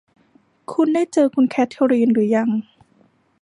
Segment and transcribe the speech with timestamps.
[0.71, 2.49] คุณได้เจอคุณแคทเทอรีนรึยัง